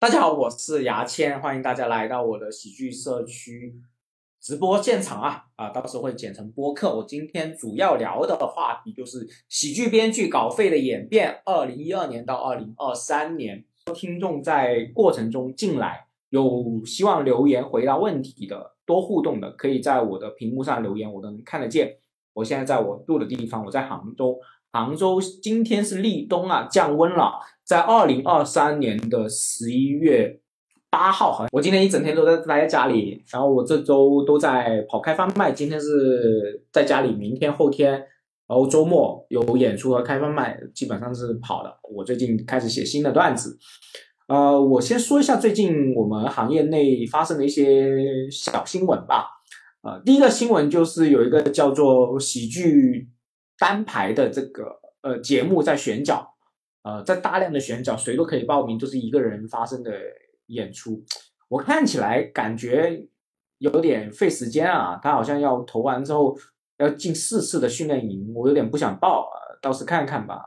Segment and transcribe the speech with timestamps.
[0.00, 3.74] 大家好，我是牙签，欢迎大家来到我的喜剧社区
[4.40, 6.94] 直播现场啊啊，到时候会剪成播客。
[6.98, 13.64] 我今天主要聊的话题就是喜剧编剧稿费的演变，二零一二年到二零二三年。
[13.92, 21.96] 听众在过程中进来，有希望留言回答问题的，多互动的，可以在我的屏幕上留言，我都能看得见。
[22.34, 24.38] 我现在在我住的地方，我在杭州。
[24.70, 27.40] 杭州今天是立冬啊，降温了。
[27.68, 30.40] 在二零二三年的十一月
[30.88, 35.52] 八号，好像我今天一整天都在待在家里，然后我这周都在跑开放麦。
[35.52, 41.70] 今天是在家里，明天、后天，然后周末有演出和开放麦，基本上是跑的。
[41.94, 43.58] 我最近开始写新的段子，
[44.28, 49.26] 呃，我先说一下最近我们行业内发生的一些小新闻吧。
[49.82, 53.10] 呃，第一个新闻就是有一个叫做喜剧。
[53.60, 54.62] 单排的这个
[55.02, 56.24] 呃节目在选角，
[56.82, 59.92] 呃，在大量的选角，谁都可以报名，就是一个人发生的
[60.46, 61.04] 演出。
[61.48, 63.08] 我看起来感觉
[63.58, 66.36] 有点费时间啊，他好像要投完之后
[66.78, 70.42] 要进四次的训练营，我有点不想报啊，到时看看吧。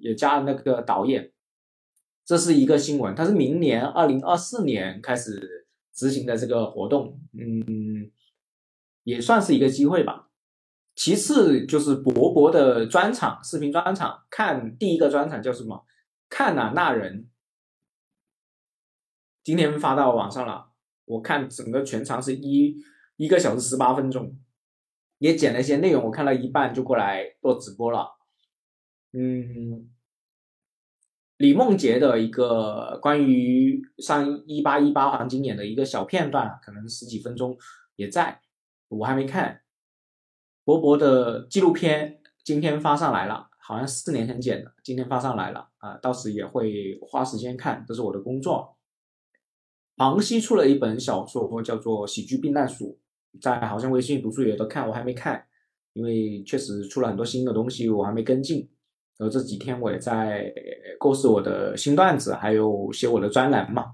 [0.00, 1.30] 也加了那个导演，
[2.24, 8.10] 这是一个新闻，它是明年二零二四年开始执行的这个活动，嗯，
[9.04, 10.28] 也算是一个机会吧。
[10.94, 14.24] 其次就是博博的专场，视频专场。
[14.30, 15.86] 看第一个专场叫什么？
[16.28, 17.28] 看啊那人，
[19.42, 20.70] 今天发到网上了。
[21.04, 22.76] 我看整个全长是一
[23.16, 24.38] 一个小时十八分钟，
[25.18, 26.04] 也剪了一些内容。
[26.04, 28.08] 我看到一半就过来做直播了。
[29.12, 29.90] 嗯，
[31.38, 37.56] 李梦洁的一个关于上一八一八黄金眼的一个小片段，可能十几分钟
[37.96, 38.40] 也在，
[38.88, 39.61] 我还没看。
[40.64, 48.76] 博博的纪录片今天发上来了，好像四年前剪的，今天发上来了啊，到时也会花时间看，这是我的工作。
[49.96, 52.88] 黄西出了一本小说，叫做《喜剧避难所》，
[53.40, 55.44] 在好像微信读书也都看，我还没看，
[55.92, 58.68] 因为确实出了很多新的东西，我还没跟进。
[59.18, 60.52] 然后这几天我也在
[60.98, 63.92] 构思我的新段子，还有写我的专栏嘛。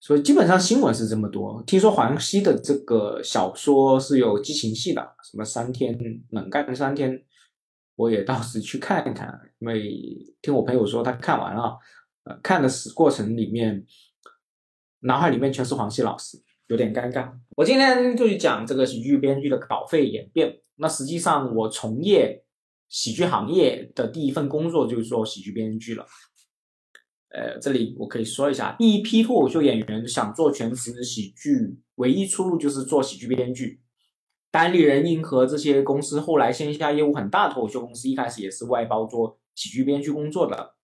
[0.00, 1.62] 所以基本上新闻是这么多。
[1.66, 5.98] 听说黄西的这个小说是有激情戏的，什么三天
[6.30, 7.24] 冷干三天，
[7.96, 9.40] 我也到时去看一看。
[9.58, 11.78] 因为听我朋友说他看完了，
[12.42, 13.84] 看的是过程里面，
[15.00, 16.38] 脑海里面全是黄西老师，
[16.68, 17.32] 有点尴尬。
[17.56, 20.60] 我今天就去讲这个喜剧编剧的稿费演变。
[20.76, 22.44] 那实际上我从业
[22.88, 26.06] 喜剧行业的第一份工作就是做喜剧编剧了。
[27.30, 33.80] 呃，这里我可以说一下，第一批脱口秀演员想做全职喜剧，唯一出路就是做喜剧编剧。
[34.50, 40.74] 单立人、硬核这些公司后来线下业务很大，脱口秀公司一开始也是外包做喜剧编剧工作的。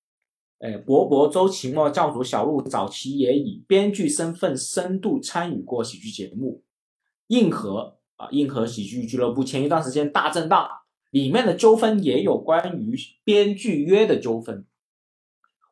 [0.58, 6.62] 呃，博博、周奇墨、教主小鹿早期也以编剧身份深度参与过喜剧节目。
[7.28, 10.68] 硬核啊，硬核喜剧俱乐部前一段时间大震荡，
[11.10, 12.94] 里面的纠纷也有关于
[13.24, 14.66] 编剧约的纠纷。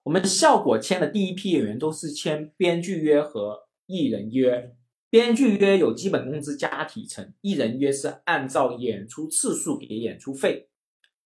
[0.05, 4.75] 我们效果签的第一批演员都是签编剧约和艺人约，
[5.09, 10.69] 编剧约有基本工资加提成，艺人约是按照演出次数给演出费。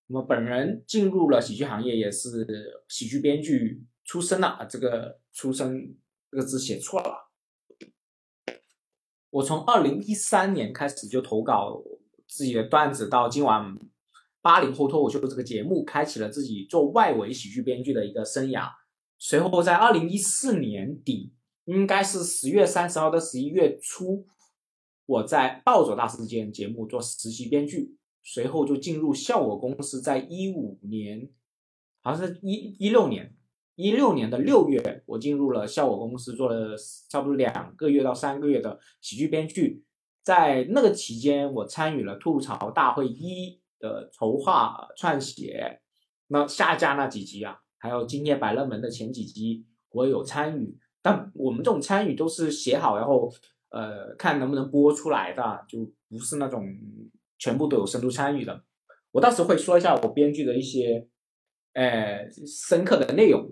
[0.07, 5.97] 我们本人进入了喜剧行业也是喜剧编剧出身了，这个出身
[6.29, 7.31] 这个字写错了。
[9.31, 11.83] 我从二零一三年开始就投稿
[12.27, 13.75] 自己的段子，到今晚。
[14.47, 18.69] 八零后脱口秀这个节目开启了自己做外围喜剧编剧的一个生涯。
[19.19, 21.33] 随后在二零一四年底，
[21.65, 24.25] 应该是十月三十号到十一月初，
[25.05, 27.97] 我在暴走大事件节目做实习编剧。
[28.23, 31.29] 随后就进入效果公司，在一五年，
[32.01, 33.35] 好像是一一六年，
[33.75, 36.73] 一六年的六月，我进入了效果公司，做了
[37.09, 39.83] 差不多两个月到三个月的喜剧编剧。
[40.23, 43.59] 在那个期间，我参与了吐槽大会一。
[43.79, 45.81] 的筹划撰写，
[46.27, 50.77] 那下架那几集啊，还有今夜百乐门的前几集，我有参与。
[51.01, 53.31] 但我们这种参与都是写好，然后
[53.69, 55.79] 呃看能不能播出来的，就
[56.09, 56.65] 不是那种
[57.37, 58.63] 全部都有深度参与的。
[59.11, 61.07] 我到时会说一下我编剧的一些
[61.73, 63.49] 呃深刻的内容。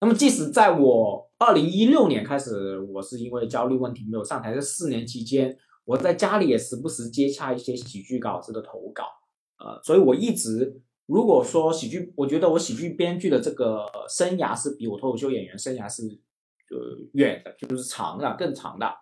[0.00, 5.56] 那么即使在我二零一六年开始，我是因为焦虑问题没有上台，这四年期间。
[5.86, 9.04] 我在家里也时不时接洽一些喜剧稿子的投稿，
[9.58, 18.92] 呃，所以我一直如果说喜剧，我觉得我喜剧编剧的这个生涯是比我脱口秀演员生涯是呃远的，就是长的更长的。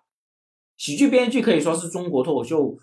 [0.76, 2.76] 喜剧编剧可以说是中国脱口秀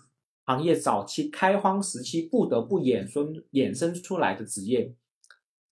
[0.44, 4.96] 行业早期开荒时期不得不衍生衍生出来的职业。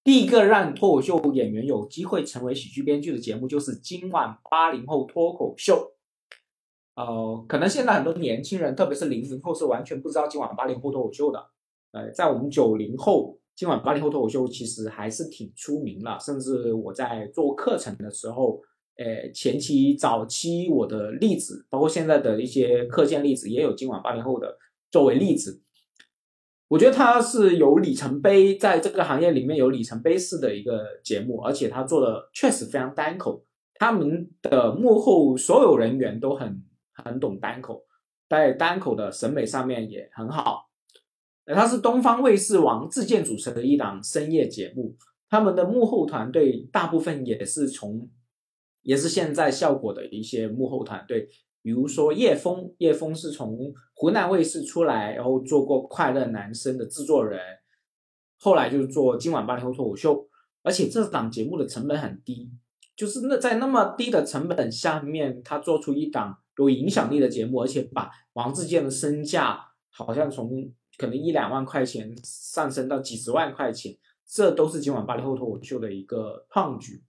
[0.05, 5.95] 第一个让脱口秀演员有机会成为喜剧编剧的节目，就是今晚八零后脱口秀。
[7.01, 11.43] 呃，可能现在很多年轻人，特别是零零后，是完全不知道今晚八零后脱口秀的。
[11.93, 16.19] 呃，在我们九零后，今晚八零后脱口秀其实还是挺出名了。
[16.21, 18.61] 甚至我在做课程的时候，
[18.97, 24.59] 呃，前期早期我的例子，包括现在的一些课件例子，也有今晚八零后的
[24.91, 25.63] 作为例子。
[26.69, 33.43] 我觉得它是有里程碑，在这个行业里面有里程碑式的一个节目，而且他做的确实非常单口。
[33.75, 36.63] 他们的幕后所有人员都很
[37.05, 37.85] 很懂单口，
[38.29, 40.71] 在单口的审美上面也很好。
[41.47, 44.97] 他是东方卫视王自健主持的一档深夜节目，
[45.29, 48.09] 他们的幕后团队大部分也是从，
[48.83, 51.29] 也是现在效果的一些幕后团队。
[51.63, 57.39] 比如说叶枫，叶枫是从湖南卫视出来，然后做过《快乐男生》的制作人，
[58.39, 60.27] 后来就是做今晚八零后脱口秀，
[60.63, 62.51] 而且这档节目的成本很低，
[62.97, 69.59] 就是那在那么低的成本下面，他做出一档有影响力的节目，而且把王自健的身价
[69.91, 73.97] 好像从可能一两万块钱上升到几十万块钱，
[74.27, 77.03] 这都是今晚八零后脱口秀的一个创举。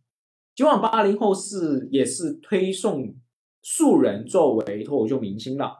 [0.56, 3.15] 今晚八零后是也是推送。
[3.63, 5.71] 素人作为脱口秀明星的，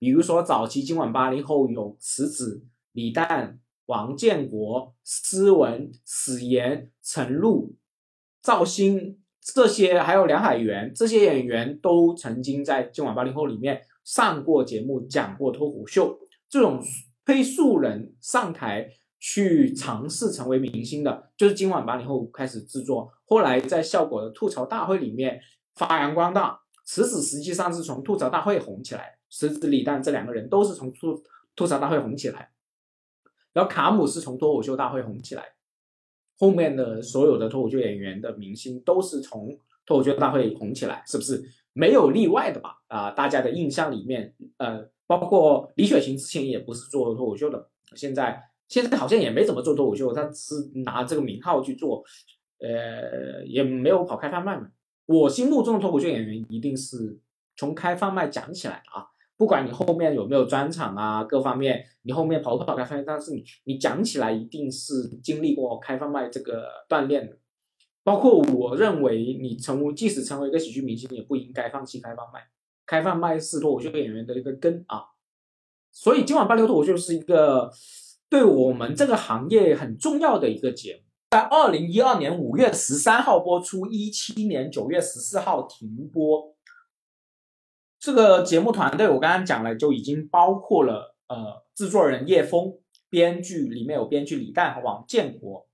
[0.00, 7.76] 比如说早期今晚八零后有池子、李诞、王建国、施文、史岩、陈露、
[8.42, 9.17] 赵鑫
[9.54, 16.18] 这些，还有梁海源这些演员都曾经在今晚八零后里面上过节目，讲过脱口秀。
[16.48, 16.82] 这种
[17.24, 25.40] 推素人上台去尝试成为明星的，就是今晚八零后开始制作，后来在效果的吐槽大会里面
[25.74, 26.60] 发扬光大。
[26.84, 31.22] 池子实际上是从吐槽大会红起来，池子李诞这两个人都是从吐
[31.54, 32.50] 吐槽大会红起来，
[33.52, 35.42] 然后卡姆是从脱口秀大会红起来，
[36.38, 41.42] 后面的所有的脱口秀演员的明星都是从脱口秀大会红起来，是不是
[41.72, 42.76] 没有例外的吧？
[42.86, 50.54] 啊，大家的印象里面，呃，包括李雪琴之前也不是做脱口秀的，现在现在好像也没怎么做脱口秀，他是
[50.84, 52.04] 拿这个名号去做，
[52.60, 54.68] 呃，也没有跑开放麦嘛。
[55.06, 57.18] 我心目中的脱口秀演员一定是
[57.56, 59.06] 从开放麦讲起来的啊！
[59.38, 67.38] 不管你后面有没有专场啊，各方面你后面跑不跑开，但是你你讲起来一定是经历过开放麦这个锻炼的。
[68.02, 72.40] 包括我认为你成为即使成为一个喜剧明星，也不应该放弃开放麦。
[72.84, 75.04] 开放麦是脱口秀演员的一个根啊！
[75.92, 77.70] 所以今晚八六脱口秀是一个
[78.28, 81.02] 对我们这个行业很重要的一个节目。
[81.30, 86.56] 在二零一二年五月十三号播出，一七年九月十四号停播。
[88.00, 92.74] 这个节目团队我刚刚讲了，就已经包括了呃制作人叶峰，
[93.10, 95.66] 编剧里面有编剧李诞和王建国。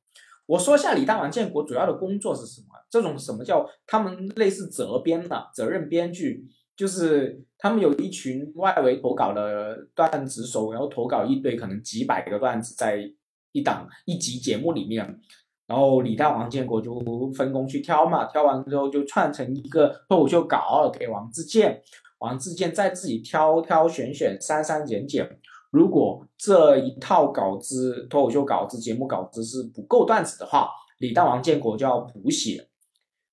[0.47, 2.69] 我说一下李诞、王建国主要的工作是什么？
[2.91, 6.45] 这种什么叫他们类似责编的责任编剧，
[6.77, 13.11] 就是他们有一群外围投稿的段子手，然后投稿一堆可能几百个段子在
[13.53, 15.21] 一档一集节目里面。
[15.67, 17.01] 然后李诞、王建国就
[17.35, 21.83] 分工去挑嘛，挑完之后就串成一个脱口秀稿给王自健，
[22.25, 25.39] 王自健再自己挑挑选选、删删减减。
[25.71, 32.69] 如果这一套稿子、脱口秀稿子、节目稿子是不够段子的话，李诞、王建国就要补写。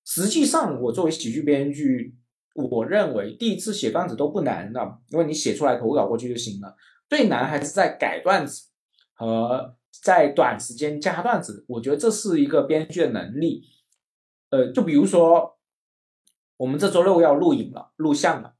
[0.05, 2.15] 实际上，我作为喜剧编剧，
[2.53, 6.75] 我认为第一次写段子都不难的，因为你写出来投稿过去就行了。
[7.09, 8.67] 最难还是在改段子
[9.13, 9.75] 和。
[10.01, 13.61] 在短时间加段子，我觉得这是一个编剧的能力。
[14.49, 15.59] 呃，就比如说，
[16.57, 18.55] 我们这周六要录影了，录像了。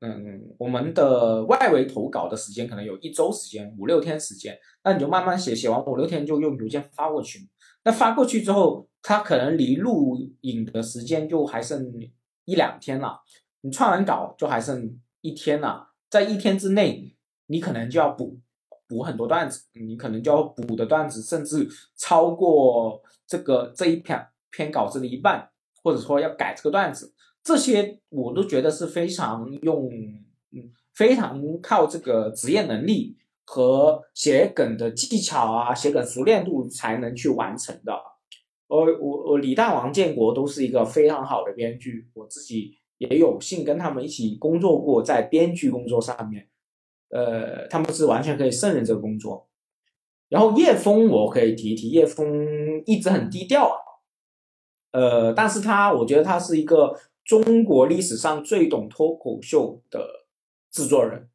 [0.00, 4.58] 嗯，我们的外围投稿的时间可能有一周时间，五六天时间。
[4.84, 7.48] 那你就慢慢写，写完五六天就用邮件发过去。
[7.84, 11.92] 那发过去之后，它可能离录影的时间就还剩
[12.44, 13.20] 一两天了。
[13.62, 18.38] 你串完稿就还剩一天了，在一天之内，你可能就要补。
[18.90, 25.46] 补很多段子，你可能就要补的段子甚至超过这个这一篇篇稿子的一半，
[25.82, 27.12] 或者说要改这个段子，
[27.48, 29.88] 这些我都觉得是非常用，
[30.52, 37.94] 嗯，非常靠这个职业能力和写梗的技巧啊，写梗熟练度才能去完成的。
[38.66, 46.50] 呃我我李诞、王建国都是一个非常好的编剧，我自己也有幸跟他们一起工作过，在编剧工作上面。
[47.08, 49.48] 呃，他们是完全可以胜任这个工作。
[50.28, 53.74] 然后叶枫，我可以提一提，叶枫一直很低调。
[54.92, 56.98] 呃，但是他，我觉得他是一个
[57.28, 60.24] 中国历史上最懂脱口秀的
[60.70, 61.28] 制作人。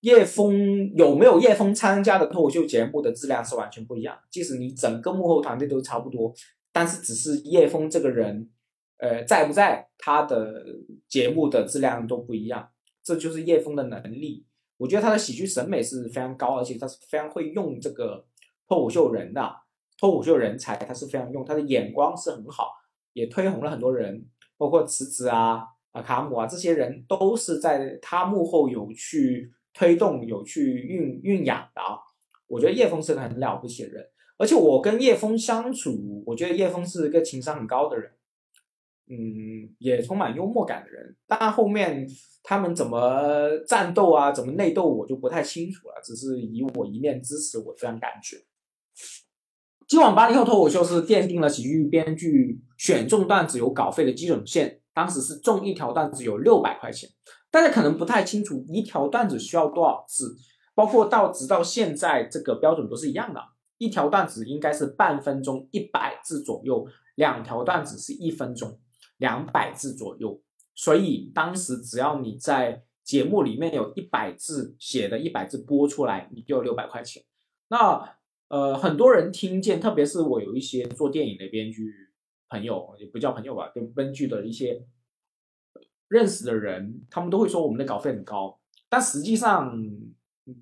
[0.00, 4.18] 叶枫有没有叶枫参加的脱口秀节目的质量是完全不一样。
[4.30, 6.32] 即使你整个幕后团队都差不多，
[6.72, 8.48] 但是只是叶枫这个人，
[8.96, 10.64] 呃，在不在，他的
[11.06, 12.70] 节目的质量都不一样。
[13.02, 14.46] 这就是叶枫的能力。
[14.78, 18.24] 我觉得他的喜剧审美是非常高，而且他是非常会用这个
[18.66, 19.54] 脱口秀人的
[19.98, 22.70] 脱口秀人才，他是非常用他的眼光是很好，
[23.12, 31.98] 也推红了很多人，包括辞职啊、啊卡姆啊这些人都是在他幕后有去推动、有去运运养的啊。
[32.46, 34.06] 我觉得叶枫是个很了不起的人，
[34.38, 38.10] 而且我跟叶枫相处，我觉得叶枫是一个情商很高的人，
[39.08, 41.16] 嗯，也充满幽默感的人。
[41.26, 42.08] 但后面。
[42.46, 44.30] 他们怎么战斗啊？
[44.30, 44.86] 怎么内斗？
[44.86, 45.94] 我就不太清楚了。
[46.04, 48.36] 只是以我一面之词，我这样感觉。
[49.88, 54.82] 今晚八零后脱口秀是奠定了喜剧编剧选中段子有稿费的基准线。
[54.92, 57.08] 当时是中一条段子有六百块钱。
[57.50, 60.36] 大家可能不太清楚一条段子需要多少字，
[60.74, 63.40] 包括到直到现在这个标准都是一样的。
[63.78, 68.78] 一条段子应该是半分钟一百字左右，两条段子是一分钟
[69.16, 70.42] 两百字左右。
[70.74, 77.22] 所以当时只要你在节目里面有一百字写的一百字播出来，你就有六百块钱。
[77.68, 81.82] 那呃，很多人听见，特别是我有一些做电影的编剧
[82.54, 84.86] 朋友，也不叫朋友吧，就编剧的一些
[86.08, 89.76] 认识的人，他们都会说我们的稿费很高，但实际上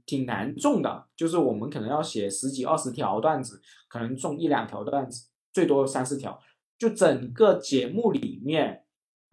[0.06, 1.08] 挺难中的。
[1.14, 6.40] 就是我们可能要写十几二十条段子，可能中一两条段子，最多三四条。
[6.78, 8.78] 就整个节目里面。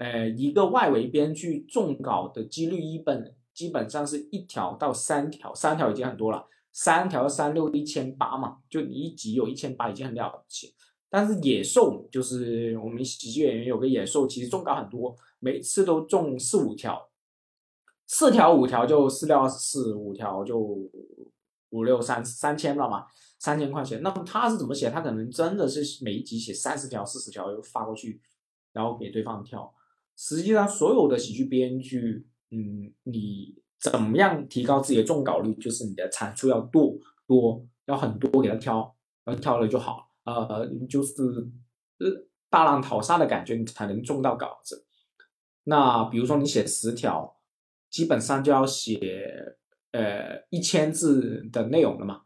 [0.01, 10.74] 呃，一个外围编剧中稿的几率一本基本上是一条到三条，三条已经很多了，三条三六一千八嘛，就你一集有一千八已经很了不起。
[11.10, 17.10] 但是野兽就是我们喜剧演员有个野兽，其实中稿很多，每次都中四五条，
[18.06, 20.60] 四条五条就四六二十四，五条就
[21.70, 23.06] 五六三三千了嘛，
[23.39, 24.04] 三千块钱。
[24.04, 24.89] 那么他是怎么写？
[24.92, 28.22] 他可能真的是每一集写三十条四十条又发过去，
[28.74, 29.74] 然后给对方跳。
[30.16, 35.54] 实际上，所有的喜剧编剧，嗯，你怎么样提高自己的中稿率？
[35.56, 40.09] 就是你的产出要多多，要很多给他挑，然后挑了就好。
[40.33, 41.13] 呃，就是
[42.00, 44.86] 呃大浪淘沙的感觉，你才能中到稿子。
[45.63, 47.38] 那比如说你写十条，
[47.89, 49.57] 基本上就要写
[49.91, 52.21] 呃一千字的内容了嘛。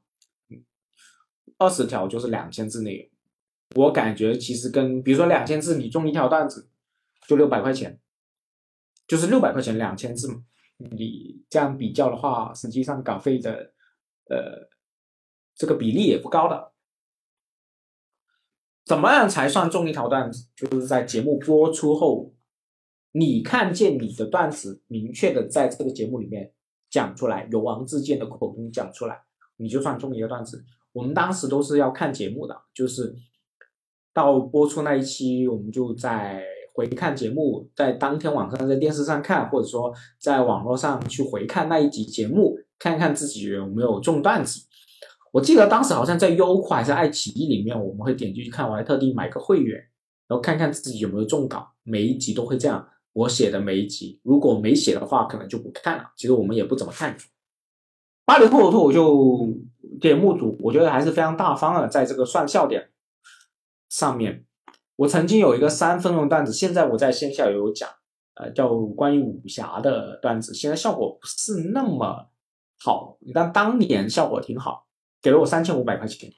[1.58, 3.86] 二十条就是两千字内容。
[3.86, 6.70] 我感觉其实跟比如说两千字，你中一条段子。
[7.26, 8.02] 就六百块钱，
[9.08, 10.44] 就是六百块钱两千字嘛。
[10.76, 13.74] 你这样比较的话，实际上稿费的
[14.26, 14.68] 呃
[15.56, 16.73] 这个比例也不高的。
[18.86, 20.48] 怎么样才算中一条段子？
[20.56, 22.34] 就是在节目播出后，
[23.12, 26.52] 你看见你的段子明确的在这个节目里面
[26.90, 29.22] 讲出来，由王自健的口中讲出来，
[29.58, 30.64] 你就算中一个段子。
[30.92, 33.16] 我们当时都是要看节目的，就是
[34.14, 36.44] 到播出那一期，我们就在。
[36.76, 44.60] 回看节目，在当天晚上在电视上看，或者说在网络上去回看那一集节目，看看自己有没有中段子。
[45.34, 49.76] 我记得当时好像在优酷还是爱奇艺里面，我们会点进去看，我还特地买个会员，
[50.28, 51.68] 然后看看自己有没有中稿。
[51.82, 56.12] 每一集都会这样，我写的每一集，如果没写的话，可能就不看了。
[56.16, 57.18] 其实我们也不怎么看。
[58.26, 59.50] 八零后的脱口秀
[60.00, 62.92] 节目组，我觉得还是非常大方的，在这个算笑点
[63.90, 64.46] 上面。
[64.98, 67.90] 我曾经有一个三分钟段子，现在我在线下有讲，
[68.36, 72.30] 呃，叫关于武侠的段子，现在效果不是那么
[72.80, 74.86] 好，但当年效果挺好，
[75.24, 76.32] 给了我三千五百块钱。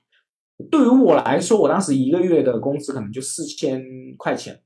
[0.71, 3.83] 对于我来说，我当时一个月的工资可能就四千
[4.17, 4.63] 块钱，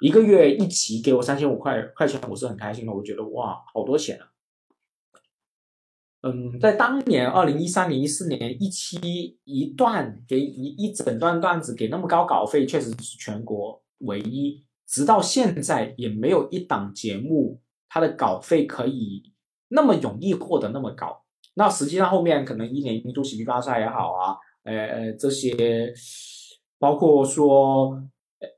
[0.00, 4.26] 一个月一起给我三千五块块钱，我是很开心的，我觉得哇，好多钱啊！
[6.22, 14.66] 嗯，在当年二零一三年、一四年一期一段给一一整段段子给那么高稿费，确实是全国唯一。
[14.86, 19.32] 直到现在也没有一档节目它的稿费可以
[19.68, 21.24] 那么容易获得那么高。
[21.54, 25.92] 那实际上后面可能一年一度喜剧大赛也好啊，呃呃这些，
[26.78, 28.02] 包括说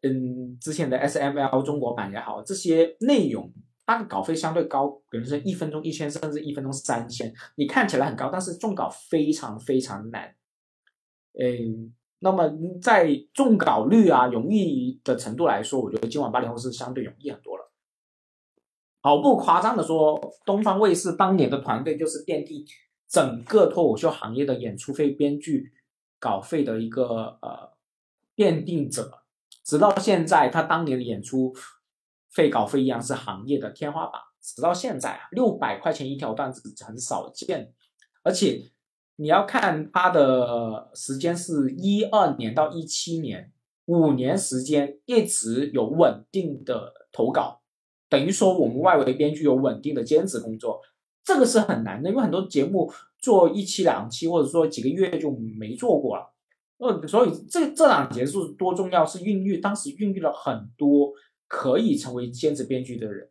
[0.03, 3.53] 嗯之前的 S M L 中国版也好，这些内容。
[3.85, 10.33] 它的稿费相对高，比如说一分钟一千，甚至一分钟三千，你看起来很高，但是中稿非常非常难。
[11.35, 12.49] 嗯，那么
[12.81, 17.72] 在中稿率啊、容易的程度来说，我觉得今晚八零后是相对容易很多了。
[19.03, 22.65] 毫不夸张的说，东方卫视当年的团队就是奠定
[23.07, 25.73] 整个脱口秀行业的演出费、编剧
[26.19, 27.73] 稿费的一个呃
[28.35, 29.23] 奠定者，
[29.63, 31.55] 直到现在，他当年的演出。
[32.35, 37.75] 费稿费一样是行业的天花板，直到现在啊，六百块钱一条段子很少见，
[38.23, 38.71] 而且
[39.17, 43.53] 你要看他的时间是一二年到一七年，
[43.85, 47.61] 五年时间一直有稳定的投稿，
[48.13, 50.83] 等于说我们外围编剧有稳定的兼职工作，
[51.25, 56.31] 这个是很难的，因为很多节目做一期两期，或者说几个月就没做过了。
[56.77, 61.15] 呃，所以这这档节目多重要，是孕育当时孕育了很多
[61.49, 63.31] 可以成为兼职编剧的人。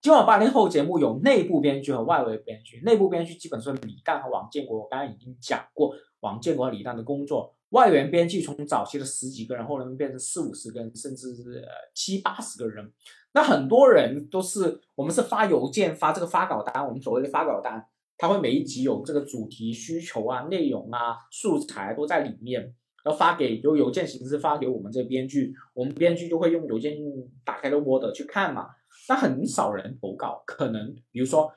[0.00, 7.56] 今晚八零后节目有内部编剧和外围编剧，内部编剧基本是李诞和王建国，我刚刚已经讲过王建国和李诞的工作。
[7.70, 12.92] 外援编剧从早期的十几个人，后来变成四五十个人，甚至是七八十个人。
[13.32, 17.86] 那很多人都是我们是发邮件发这个发稿单，我们所谓的发稿单。
[18.20, 26.96] 它会每一集有这个主题需求啊、内容啊、素材都在里面，要发给用邮件形式发给我们这个编剧，我们编剧就会用邮件
[27.44, 28.70] 打开的 Word 去看嘛。
[29.08, 31.52] 那很少人投稿，可能比如说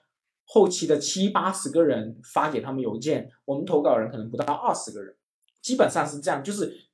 [0.45, 5.15] 后期的七八十个人发给他们邮件，我们投稿人可能不到二十个人，
[5.61, 6.89] 基本上是这样，就是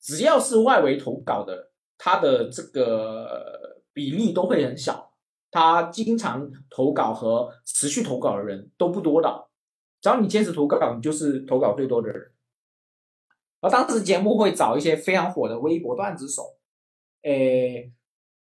[0.00, 5.10] 只要是外围投稿的，他的这个比例都会很小。
[5.50, 9.48] 他经常投稿和持续投稿的人都不多的，
[10.00, 12.32] 只要你坚持投稿，你就是投稿最多的人。
[13.60, 16.56] 而当时节目会找一些非常火的微博段子手，
[17.20, 17.92] 诶，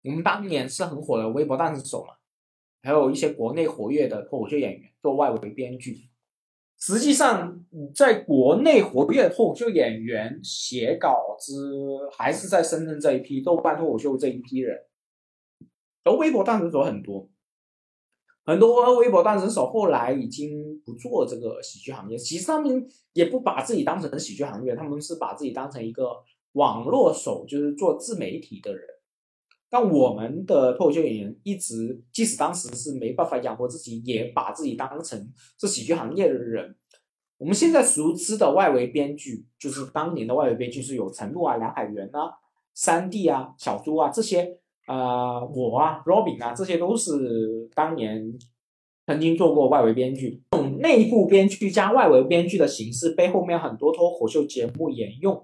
[0.05, 2.15] 我们当年是很火的微博段子手嘛，
[2.81, 6.10] 还有一些国内活跃的脱口秀演员做外围编剧。
[6.81, 7.63] 实际上，
[7.95, 14.79] 在国内活跃脱口秀演员写稿子，还是在深圳这一批豆瓣脱口秀这一批人。
[16.05, 17.29] 而微博段子手很多，
[18.47, 26.17] 很多微博段子手后来已经不做这个喜剧行业，其实他们也不把自己当成喜剧行业，他们是把自己当成一个
[26.53, 28.83] 网络手，就是做自媒体的人。
[29.71, 36.75] 但我们的脱口秀演员一直，即使当时是没办法养活自己，也把自己当成是喜剧行业的人。
[37.39, 42.33] 我们现在熟知的外围编剧，就是当年的外围编剧是有陈露啊、梁海源啊、
[42.75, 44.59] 三弟啊、小朱啊这些。
[44.87, 48.37] 啊，我啊，Robin 啊，这些都是当年
[49.07, 55.41] 曾经做过外围编剧，这种内部编剧加外围编剧的形式被后面很多脱口秀节目沿用。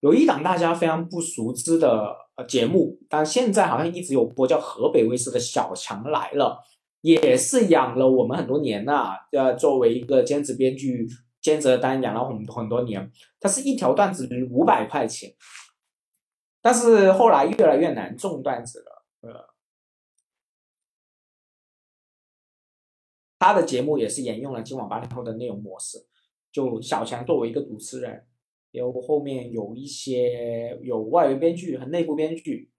[0.00, 6.58] 有一档大家非常不熟知的呃节目，但现在好像一直有播，叫河北卫视的《小强来了》，
[7.02, 9.14] 也是养了我们很多年呐。
[9.32, 11.06] 呃，作为一个兼职编剧，
[11.40, 13.10] 兼职单养了很很多年。
[13.38, 15.34] 它是一条段子五百块钱。
[16.62, 19.48] 但是后来越来越难中段子了，呃，
[23.38, 26.06] 他的节目也是沿用了今晚八零后的内容模式，
[26.52, 28.26] 就小强作为一个主持人，
[28.70, 32.70] 有后面有一些有外围编剧和内部编剧，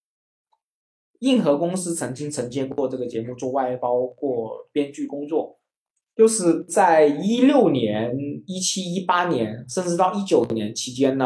[1.19, 5.60] 硬核公司曾经承接过这个节目做外包过编剧工作，
[6.15, 11.25] 就是在一六年、一七、一八年，甚至到一九年期间呢。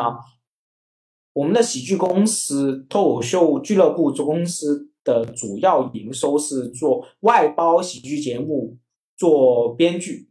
[1.33, 8.77] 我们的喜剧公司脱口秀俱乐部做公司的主要营收是做外包喜剧节目，
[9.17, 10.29] 做编剧，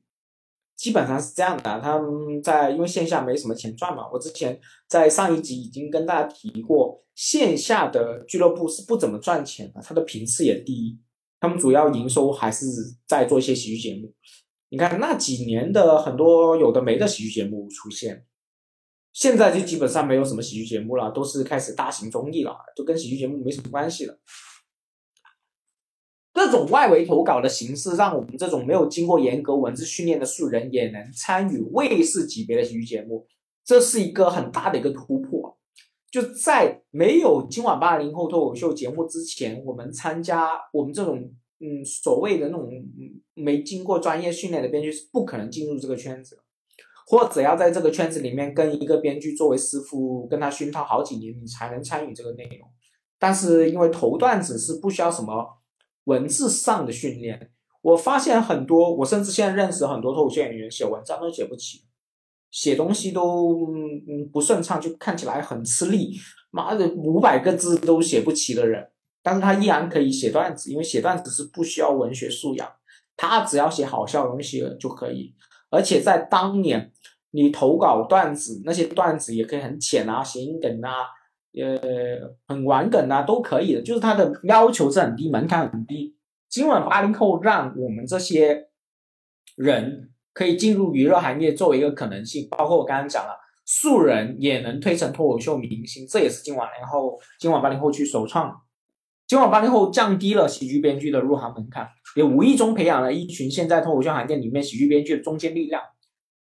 [0.77, 1.81] 基本上是这样的。
[1.81, 10.99] 他们在因为线下没什么钱赚嘛，我之前在上一集已经跟大家提过，线下的俱乐部是不怎么赚钱的，它的频次也低，
[11.41, 12.67] 他们主要营收还是
[13.07, 14.13] 在做一些喜剧节目。
[14.71, 18.27] 你看那几年的很多有的没的喜剧节目出现。
[19.13, 24.19] 现在就基本上没有什么喜剧节目了，都是开始大型综艺了，就跟喜剧节目没什么关系了。
[26.45, 33.27] 这种外围投稿的形式，让我们这种没有经过严格文字训练的素人也能参与卫视级别的喜剧节目，
[33.65, 35.57] 这是一个很大的一个突破。
[36.11, 41.19] 就在没有今晚八零后脱口秀节目之前，我们参加我们这种
[41.61, 42.69] 嗯所谓的那种
[43.35, 46.39] 没经过专业训练的编剧是不可能进入这个圈子。
[47.07, 52.67] 或者要在这个圈子里面跟一个编剧作为师傅，跟他熏陶好几年，你才能参与这个内容。
[53.19, 55.47] 但是因为投段子是不需要什么
[56.05, 57.51] 文字上的训练，
[57.83, 61.83] 我发现很多，我甚至现在认识很多脱口秀演员写文章都写不起，
[62.51, 63.69] 写东西都
[64.07, 66.17] 嗯不顺畅，就看起来很吃力。
[66.51, 68.89] 妈的，五百个字都写不起的人，
[69.23, 72.73] 但是他依然可以写段子，因为写段子是不需要文学素养，
[73.17, 75.35] 他只要写好笑的东西就可以。
[75.69, 76.93] 而且在当年，
[77.33, 81.07] 你投稿段子，那些段子也可以很浅啊、谐音梗啊、
[81.61, 83.83] 呃很玩梗啊，都可以的。
[83.83, 86.17] 就是它的要求是很低，门槛很低。
[86.49, 88.69] 今晚八零后让我们这些
[89.57, 98.61] 人可以进入娱乐行业作为一个可能性，包括我刚刚讲了，素人也能推成脱口秀明星，这也是今晚零后、今晚八零后去首创。
[99.27, 105.83] 今晚八零后降低了喜剧编剧的入行门槛，也无意中培养了一群现在脱口秀行业里面喜剧编剧的中坚力量。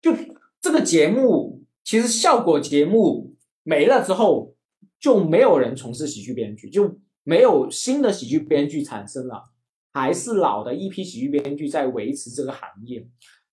[0.03, 0.13] 就
[0.61, 4.55] 这个节目，其实效果节目没了之后，
[5.03, 9.51] 就没有人从事喜剧编剧，就没有新的喜剧编剧产生了，
[9.93, 13.05] 还是老的一批喜剧编剧在维持这个行业。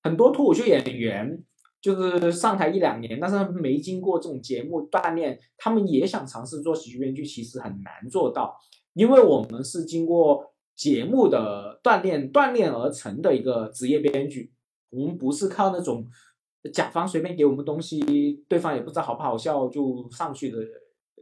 [0.03, 1.43] 很多脱口秀演员
[1.81, 8.55] 就是上台一两年，但是没经过这种节目锻炼，他们也想尝试做喜剧编剧，其实很难做到。
[8.93, 14.53] 因为我们是经过节目的锻炼锻炼而成的一个职业编剧，
[14.91, 16.05] 我们不是靠那种
[16.71, 17.99] 甲方随便给我们东西，
[18.47, 20.57] 对方也不知道好不好笑就上去的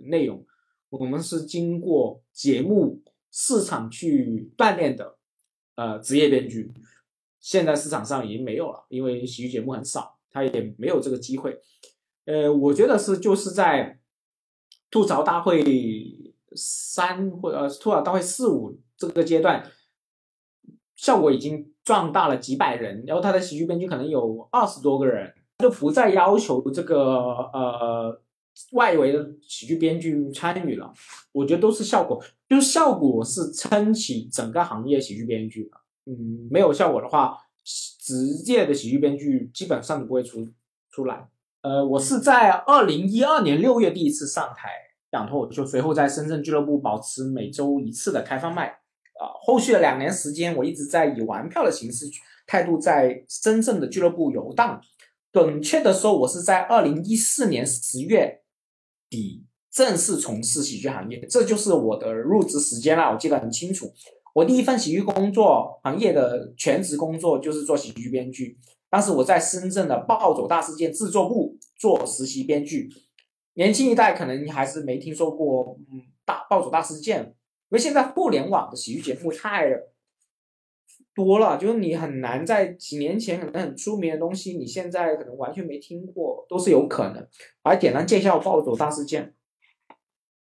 [0.05, 0.45] 内容，
[0.89, 5.17] 我们是经过节目市场去锻炼的，
[5.75, 6.71] 呃，职业编剧，
[7.39, 11.60] 现在市场上已经没有了，因为喜剧节目很少，他也没有这个机会，
[12.25, 13.99] 呃，我觉得是就是在
[14.89, 16.23] 吐槽大会。
[16.60, 19.69] 三或呃吐槽大会四五这个阶段，
[20.95, 26.97] 效果已经壮大了几百人，然后他的喜剧编剧可能有二十多个人，就不再要求这个
[27.53, 28.21] 呃
[28.73, 30.93] 外围的喜剧编剧参与了。
[31.31, 35.71] 我觉得都是效果，就是效果是撑起整个行业喜剧编剧的。
[36.05, 40.47] 嗯，没有效果的话，职业的喜剧编剧基本上不会出
[40.91, 41.27] 出来。
[41.61, 44.69] 呃，我是在二零一二年六月第一次上台。
[45.09, 52.05] 讲脱口秀，随后在深圳俱乐部保持每周一次的开放麦，啊，后续的两年时间，我一直在以玩票的形式
[52.45, 54.81] 态度在深圳的俱乐部游荡。
[55.31, 58.41] 准确的说，我是在二零一四年十月
[59.09, 63.91] 底正式从事喜剧行业，这就是我的入职时间了，我记得很清楚。
[64.33, 68.57] 我第一份喜剧工作行业的全职工作就是做喜剧编剧，
[68.89, 72.89] 当时我在深圳的暴走大事件制作部做实习编剧。
[73.55, 77.31] 年轻一代可能还是没听说过，嗯，大暴走大事件，因
[77.69, 79.65] 为现在互联网的喜剧节目太
[81.17, 87.27] 多了，就是你很难在几年前可能很出名的东西，你现在可能完全没听过，都是有可能。
[87.63, 89.34] 来简单介绍暴走大事件，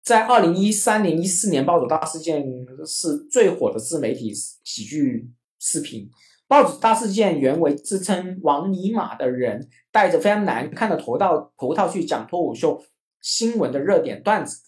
[0.03, 2.45] 在二零一三年、一四年，暴走大事件
[2.85, 4.31] 是最火的自媒体
[4.63, 6.07] 喜剧视频。
[6.47, 12.79] 暴走大事件原为自称王尼玛的人戴着非常难看的头套头套去讲脱口秀。
[13.21, 14.61] 新闻的热点段子，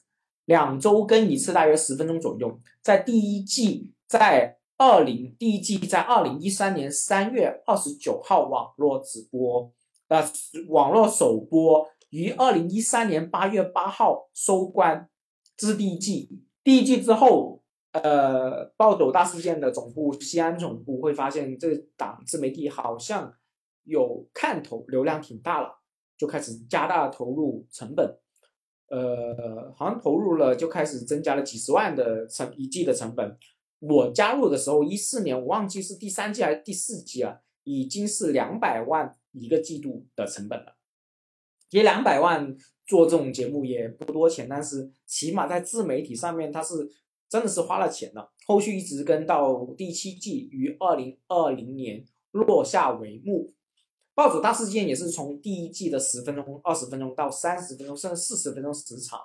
[0.43, 2.59] 两周更一次，大约十分钟左右。
[2.81, 9.71] 在第一季，在二零第一季在二零一三年三月二十九号网络直播，
[10.07, 10.27] 呃，
[10.69, 15.07] 网络首播于二零一三年八月八号收官。
[15.55, 16.41] 这是第一季。
[16.63, 23.31] 第一季之后，呃，暴走大事件的总部西安总部会发现这档自媒体好像
[23.83, 25.79] 有看头，流量挺大了，
[26.17, 28.17] 就开始加大投入成本。
[28.89, 33.37] 呃，好像投入了就开始增加了几十万的成一季的成本。
[33.81, 40.77] 我加入的时候，一四年我忘记是第三季还是第四季了，已经是两百万一个季度的成本了。
[41.71, 46.87] 也两百万做这种节目也不多钱，但是起码在自媒体上面它是
[47.27, 48.29] 真的是花了钱的。
[48.45, 53.53] 后续一直跟到第七季，于二零二零年落下帷幕。
[54.13, 59.19] 暴走大事件也是从第一季的十分钟、二十分钟到三十分钟，甚至四十分钟时长。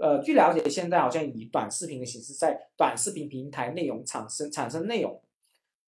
[0.00, 5.20] 呃，据了解，现在好像以短视频的形式在短视频平台内容产生产生内容。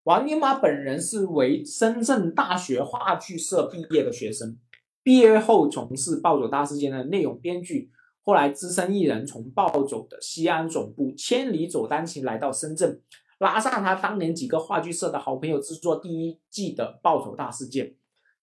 [0.04, 4.58] 王尼玛本人是为深圳大学话剧社毕业的学生，
[5.04, 7.92] 毕业后从事暴走大事件的内容编剧，
[8.22, 13.02] 后来资深艺人从暴走的西安总部千里走单行来到深圳。
[13.40, 17.86] 拉上他当年几个话剧社的好朋友制作第一季的《暴走大事件》，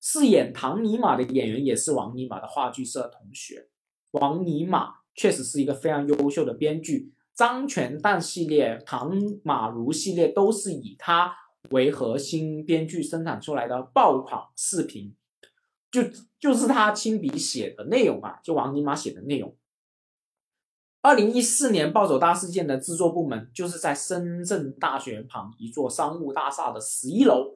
[0.01, 3.69] 饰演唐尼玛的演员也是王尼玛的话剧社同学。
[4.11, 11.35] 王尼玛确实是一个非常优秀的编剧，张全蛋系列、唐马如系列都是以他
[11.71, 15.15] 为核心编剧生产出来的爆款视频，
[15.91, 16.03] 就
[16.39, 19.57] 就是他亲笔写的内容啊，就王尼玛写的内容。
[21.01, 27.53] 二零一四年暴走大事件的制作部门就是在深圳大学旁一座商务大厦的十一楼。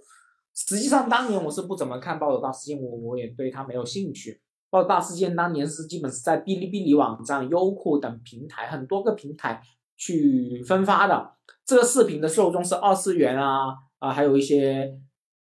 [0.55, 4.43] 实际上，当年我是不怎么看暴走大事件，我我也对它没有兴趣。
[4.71, 9.63] 暴走大事件当年是基本是在哔哩哔哩网站、优酷等平台很多个平台
[9.97, 11.33] 去分发的。
[11.65, 14.99] 这个视频的受众是二次元啊啊，还有一些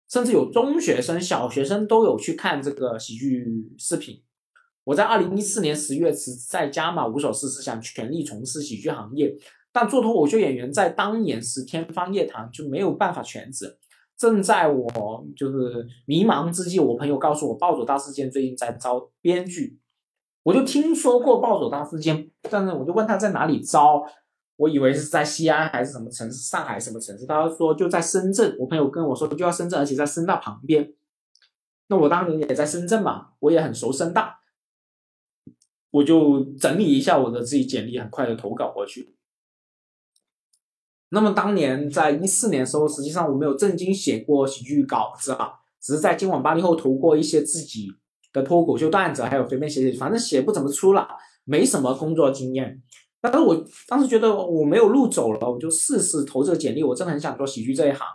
[0.08, 4.22] 甚至有中学生、小学生都有去看这个喜剧视频。
[4.84, 9.36] 我在二零一四年十月辞在家嘛，无所事事，想全力从事喜剧行业。
[9.70, 13.76] 但做脱口秀演员在当年是天方夜谭，就没有办法全职。
[14.18, 19.78] 正在我就是迷茫之际，我朋友告诉我，暴走大事件最近在招编剧。
[20.42, 24.04] 我就听说过暴走大事件，但是我就问他在哪里招。
[24.56, 27.26] 我以为是在西安还是什么城市，上海什么城市？
[27.26, 28.56] 他说就在深圳。
[28.58, 30.92] 我朋友跟我说就在深圳，而且在深大旁边。
[31.86, 34.40] 那我当年也在深圳嘛，我也很熟深大，
[35.92, 39.14] 我就整理一下我的自己简历，很快的投稿过去。
[41.10, 47.88] 那么当年在一四年的时候，实际上我没有正经写过喜剧稿子啊，只是在今晚八零后投过一些自己
[48.32, 51.08] 的脱口秀段子，还有随便写写，反正写不怎么出了，
[51.44, 52.82] 没什么工作经验。
[53.20, 56.84] 但是我当时觉得我没有路走了，我就试试投这个简历。
[56.84, 58.06] 我真的很想做喜剧这一行，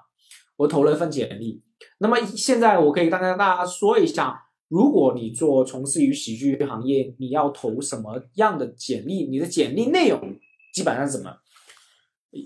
[0.56, 1.62] 我投了一份简历。
[1.98, 9.26] 那么现在我可以跟大家说一下，如果你做从事于喜剧行业，你要投什么样的简历？
[9.26, 10.20] 你的简历内容
[10.74, 11.32] 基本上是什么？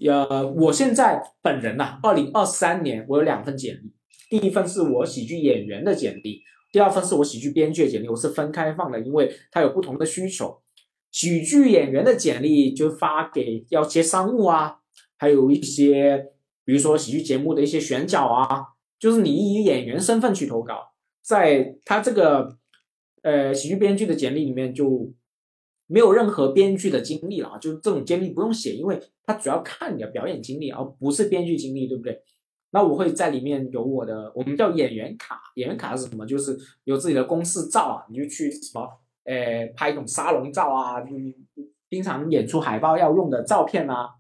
[0.06, 3.94] 呃，我现在本人呐，二零二三年我有两份简历，
[4.30, 6.42] 第一份是我喜剧演员的简历，
[6.74, 10.62] 第二份是我喜剧编剧的简历，我是分开放的，因为它有不同的需求。
[11.10, 14.80] 喜剧演员的简历就发给要接商务啊，
[15.18, 16.32] 还有一些
[16.66, 18.66] 比如说喜剧节目的一些选角啊，
[19.00, 20.92] 就是你以演员身份去投稿，
[21.24, 22.58] 在他这个
[23.24, 25.14] 呃喜剧编剧的简历里面就
[25.88, 32.22] 没有任何编剧的经历了啊，就是这种经历不用写，因为他主要看你的表演经历，而不是编剧经历，对不对？
[32.72, 36.26] 那我会在里面有我的，我们叫演员卡，演员卡是什么？
[36.26, 38.88] 就是有自己的公式照啊，你就去什么。
[39.24, 41.36] 呃，拍一种沙龙照啊，你
[41.90, 44.12] 经常演出海报要用的照片啊，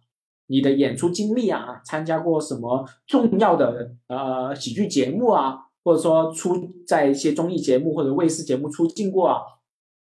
[0.48, 9.42] 你的演出经历啊，参加过什么重要的呃喜剧节目啊，或者说出在一些综艺节目或者卫视节目出镜过啊，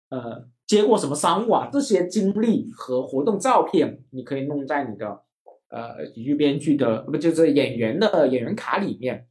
[0.09, 5.23] 呃，接过什么商务啊，这些经历和活动照片，你可以弄在你的
[5.71, 9.27] 呃喜剧编剧的不就是演员的演员卡里面，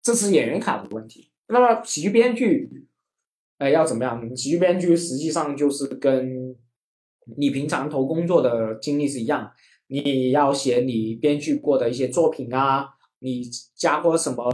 [0.00, 1.30] 这是演员卡的问题。
[1.48, 2.86] 那么喜剧编剧。
[3.58, 4.36] 哎，要怎么样？
[4.36, 6.54] 喜剧编剧实际上就是跟
[7.36, 9.50] 你平常投工作的经历是一样，
[9.88, 13.42] 你要写你编剧过的一些作品啊，你
[13.74, 14.48] 加过什么，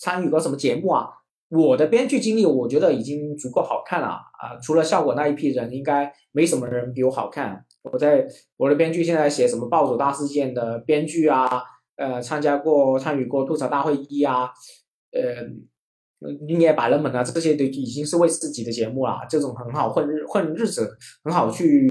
[0.00, 1.06] 参与过什么节目啊？
[1.48, 4.58] 我的编剧经历，我觉得已经足够好看了啊！
[4.62, 7.64] 除了效果那一批人，应该没什么人比我好看。
[7.82, 11.48] 我在我的编剧现在写什么暴走大事件的编剧啊，
[11.96, 14.50] 呃，参加过参与过吐槽大会一啊，
[15.12, 15.46] 呃。
[16.48, 21.86] 你也百人们啊，这些都已经是为自己的节目了，这种很好混日混日子，很好去，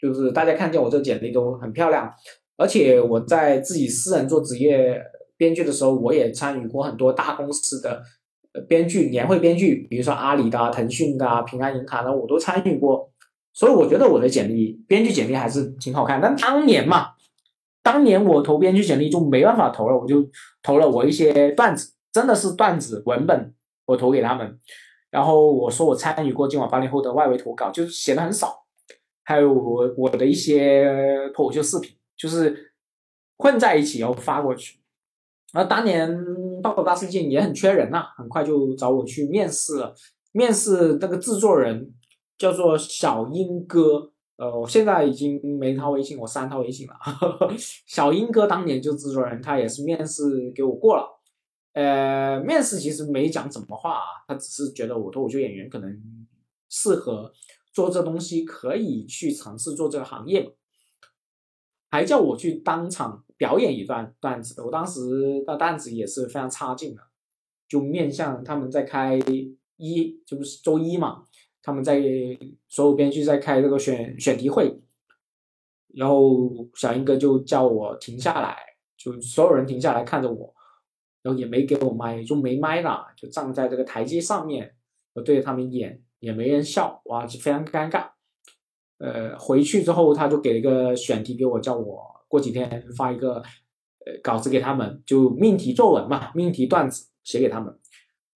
[0.00, 2.08] 就是大家看见我这简历都很漂亮。
[2.56, 4.96] 而且我在自己私人做职业
[5.36, 8.00] 编剧的时候，我也参与过很多大公司的
[8.68, 13.10] 编剧年会编剧，比如说阿里的、腾讯的、平安银行的，我都参与过。
[13.52, 16.20] 所以我觉得我的简历编剧简历还是挺好看。
[16.20, 17.10] 但当年嘛，
[17.82, 20.26] 当年我投编剧简历就没办法投了，我就
[20.62, 21.92] 投了我一些段子。
[22.12, 23.54] 真的是段子文本，
[23.86, 24.58] 我投给他们，
[25.10, 28.66] 然后我说我参与过今晚八零后的外围投稿，就是写的很少，
[29.24, 32.74] 还有我我的一些脱口秀视频，就是
[33.38, 34.78] 混在一起然后发过去。
[35.54, 36.10] 然后当年
[36.62, 39.94] 爆口大事件也很缺人呐，很快就找我去面试了。
[40.32, 41.92] 面试那个制作人
[42.38, 46.94] 叫做小英哥，呃，我现在已经没他微信，我删他微信了。
[47.86, 51.20] 小英哥当年就制作人，他也是面试给我过了。
[51.74, 56.02] 呃，面试其实没讲什么话啊，他只是觉得我脱口秀演员可能
[56.68, 57.32] 适合
[57.72, 60.54] 做这东西，可以去尝试做这个行业，
[61.90, 64.64] 还叫我去当场表演一段段子的。
[64.64, 67.02] 我当时的段子也是非常差劲的，
[67.68, 69.18] 就面向他们在开
[69.78, 71.24] 一就是周一嘛，
[71.60, 72.00] 他们在
[72.68, 74.80] 所有编剧在开这个选选题会，
[75.88, 76.22] 然后
[76.74, 78.56] 小英哥就叫我停下来，
[78.96, 80.54] 就所有人停下来看着我。
[81.24, 84.74] 然后也没给我麦，就没麦了，就站在这个台阶上面，
[85.14, 88.10] 我对着他们演，也没人笑，哇，就非常尴尬。
[88.98, 93.34] 呃，回去之后他就给了一个选题给我，叫我过几天发一个
[94.06, 97.78] 呃稿子给他们，就命题作文嘛，命题段子写给他们。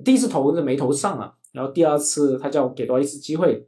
[0.04, 3.66] 第一次投是没投上啊，然后第二次他叫我给多一次机会，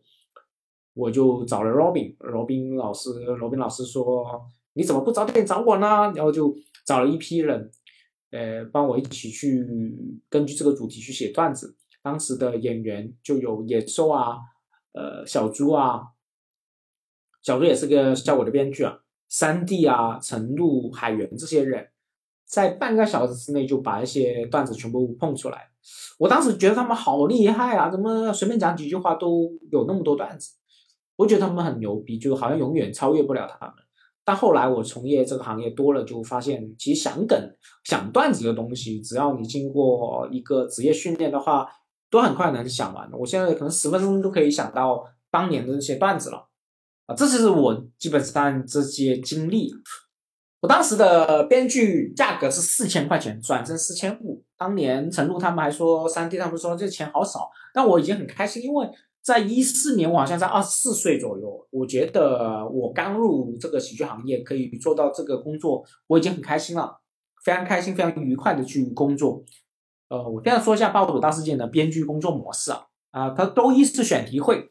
[0.93, 3.09] 我就找了 Robin，罗宾老师，
[3.41, 6.12] 罗宾老师说你怎么不早点找我呢？
[6.14, 7.71] 然后就找了一批人。
[8.31, 9.67] 呃，帮我一起去
[10.29, 11.75] 根据这个主题去写段子。
[12.03, 14.37] 当时的演员就有野兽啊，
[14.93, 16.03] 呃，小猪啊，
[17.41, 21.88] 小猪也是个效果的编剧啊，三弟啊，陈露、海源这些人，
[22.47, 25.69] 在半个小时之内就把一些段子全部碰出来。
[26.19, 30.55] 我当时觉得他们好厉害啊，怎么随便讲几句话都有那么多段子？
[31.17, 33.75] 我觉得他们很牛逼，就好像永远超越不了他们。
[34.25, 37.38] 但后来我从业这个行业多了，就发现其实想梗、
[37.85, 41.67] 想段子的东西，只要你经过一个职业训练的话，
[42.11, 43.09] 都很快能想完。
[43.12, 46.47] 我现在可能十分钟都可以想到当年的那些段子了。
[47.09, 49.73] 啊，这就是我基本上这些经历。
[50.61, 54.44] 我当时的编剧价格是四千块钱，转正四千五。
[54.57, 58.87] 当年陈露他们还说，三弟他们说这钱好少，但我已经很开心，因为
[59.23, 67.01] 在一四年我好像在二十四岁左右，我觉得我刚入这个喜剧行业可以做到这个工作，我已经很开心了，
[67.42, 69.42] 非常开心，非常愉快的去工作。
[70.09, 74.68] 呃，我现在说一下《暴走大事件》的编剧工作模式啊，啊，它周一是选题会，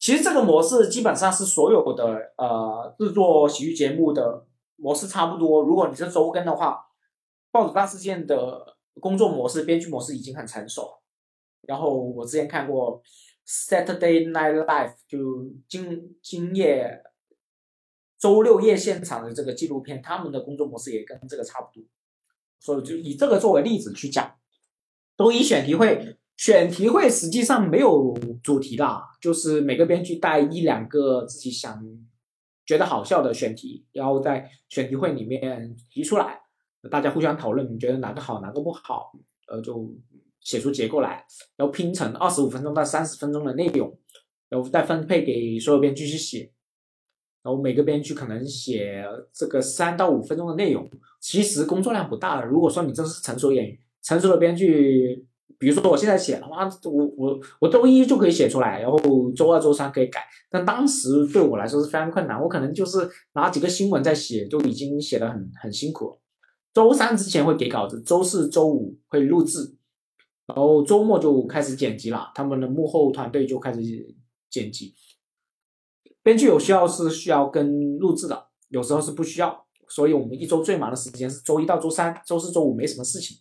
[0.00, 4.46] 其实这个模式基本上是所有的呃制作喜剧节目的。
[4.82, 5.60] 模式差不多。
[5.60, 6.86] 如果你是周更的话，
[7.50, 11.02] 报纸大事件的工作模式、编剧模式已经很成熟。
[11.68, 13.02] 然后我之前看过
[13.46, 15.18] Saturday Night Live，就
[15.68, 17.02] 今今夜
[18.18, 21.84] 周六夜现场的这个纪录片，他们的工作模式也跟这个差不多。
[22.58, 24.34] 所以就以这个作为例子去讲，
[25.18, 31.78] 周一选题会，选题会实际上没有主题的，就是每个编剧带一两个自己想。
[32.64, 36.40] 觉得好笑的选题，然后在选题会里面提出来，
[36.88, 39.12] 大家互相讨论，你觉得哪个好，哪个不好，
[39.48, 39.92] 呃，就
[40.40, 41.26] 写出结构来，
[41.56, 43.98] 然后拼成二十五分钟到三十分钟的内容，
[44.48, 46.52] 然后再分配给所有编剧去写，
[47.42, 50.88] 然后每个编剧可能写这个三到五分钟的内容，
[51.20, 52.46] 其实工作量不大的。
[52.46, 55.26] 如果说你真是成熟演员，成熟的编剧。
[55.58, 58.98] 比如说我现在写，的话，我我我周一就可以写出来，然后
[59.32, 60.20] 周二、周三可以改。
[60.50, 66.18] 但当时对我来说是非常困难，我可能就是拿几个新闻在写，就已经写的很很辛苦。
[66.72, 69.74] 周三之前会给稿子，周四周五会录制，
[70.46, 72.30] 然后周末就开始剪辑了。
[72.34, 73.80] 他们的幕后团队就开始
[74.48, 74.94] 剪辑。
[76.22, 79.66] 编剧有需要是需要跟录制的，有时候是不需要。
[79.88, 83.36] 所以我们一周最忙的时间是周一到周三，周四周五没什么事情。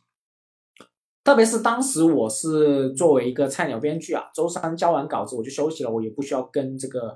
[1.29, 7.09] 特别是当时我是作为一个菜鸟编剧啊，周三交完稿子我就休息了，我也不需要跟这个，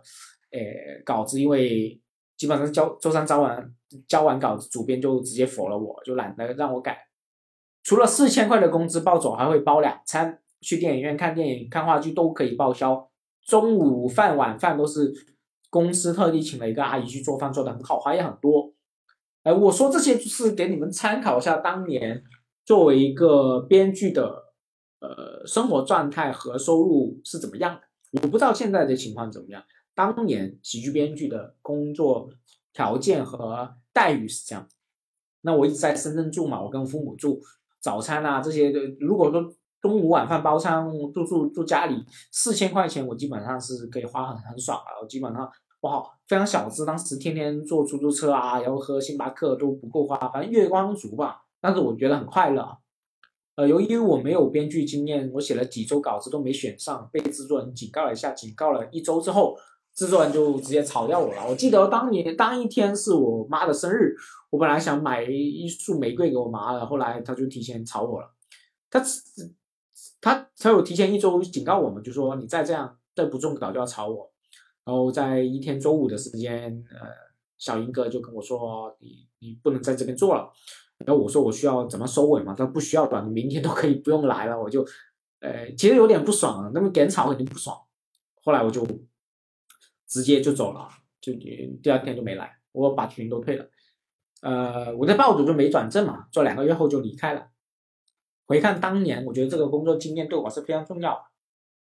[0.51, 0.61] 呃，
[1.03, 1.99] 稿子，因为
[2.37, 3.73] 基本上交周三交完
[4.07, 6.99] 交完稿子，主编就直接否了我，就懒得让我改。
[7.81, 13.09] 除了四千块的工资暴走，还会包两餐，去电影院看电影、看话剧都可以报销。
[13.47, 15.11] 中午饭、晚饭都是
[15.71, 18.71] 公司特地请了一个阿姨去做饭，做的很好，花也很多。
[19.41, 22.23] 哎，我说这些就是给你们参考一下当年。
[22.65, 24.53] 作为一个编剧的，
[24.99, 28.21] 呃，生活状态和收入是怎么样的？
[28.21, 29.63] 我不知道现在的情况怎么样。
[29.95, 32.29] 当年喜剧编剧的工作
[32.73, 34.67] 条件和待遇是这样。
[35.41, 37.41] 那我一直在深圳住嘛，我跟父母住，
[37.81, 45.01] 早餐啊这些的，如果说中午晚饭包餐，住住住家里，四千块钱我基本上是可以花很很爽了。
[45.01, 51.42] 我基本上哇，非常小资，当时天天坐出租车啊，然后喝星巴克都不够花，反正月光族吧。
[51.63, 52.77] 但是我觉得很快乐，
[53.55, 59.57] 呃，由于我没有编剧经验，我写了几周稿子都没选上，被制作人警告了一下，警告了一周之后，
[59.95, 61.47] 制作人就直接炒掉我了。
[61.47, 64.13] 我记得当年当一天是我妈的生日，
[64.49, 68.29] 我本来想买一束玫瑰给我妈的，后来他就提前炒我了。
[68.89, 69.01] 他
[70.19, 74.29] 他他有提前一周警告我们，就说你再这样再不中稿就要炒我。
[74.83, 77.07] 然后在一天周五的时间，呃，
[77.57, 80.51] 小英哥就跟我说，你你不能在这边做了。
[80.99, 82.53] 然后我说我需要怎么收尾嘛？
[82.53, 84.59] 他说不需要短，明天都可以不用来了。
[84.59, 84.85] 我就，
[85.39, 87.77] 呃，其实有点不爽，那么点草肯定不爽。
[88.43, 88.87] 后来我就
[90.07, 90.87] 直接就走了，
[91.19, 93.65] 就第二天就没来，我把群都退了。
[94.41, 97.47] 呃，我在报组就没转正嘛，做两个月后就离开了。
[98.45, 101.21] 回看当年，我觉得这个工作经验对我是非常重要的。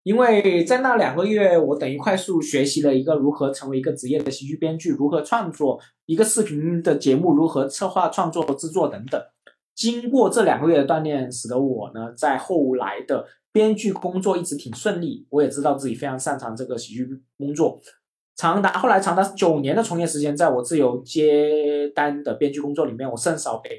[0.03, 9.21] 因为在那两个月，我等于快速学习了一个如何成为一个职业的喜剧编剧，如何创作一个视频的节目，如何策划、创作、制作等等。
[9.75, 15.27] 经过这两个月的锻炼，使得我呢在后来的编剧工作一直挺顺利。
[15.31, 17.81] 我也知道自己非常擅长这个喜剧工作。
[18.35, 23.71] 长达后来长达九年的从业时间，在我自由接单的编剧工作里面，我甚少被